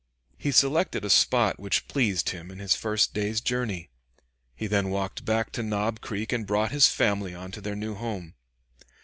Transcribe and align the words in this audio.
He 0.35 0.51
selected 0.51 1.05
a 1.05 1.11
spot 1.11 1.59
which 1.59 1.87
pleased 1.87 2.29
him 2.29 2.49
in 2.49 2.57
his 2.57 2.75
first 2.75 3.13
day's 3.13 3.39
journey. 3.39 3.91
He 4.55 4.65
then 4.65 4.89
walked 4.89 5.25
back 5.25 5.51
to 5.51 5.61
Knob 5.61 6.01
Creek 6.01 6.33
and 6.33 6.47
brought 6.47 6.71
his 6.71 6.87
family 6.87 7.35
on 7.35 7.51
to 7.51 7.61
their 7.61 7.75
new 7.75 7.93
home. 7.93 8.33